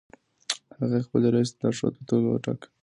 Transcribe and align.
هغې 0.79 0.99
خپل 1.05 1.21
رییس 1.33 1.49
د 1.53 1.57
لارښود 1.61 1.93
په 1.97 2.03
توګه 2.09 2.27
وټاکه. 2.29 2.67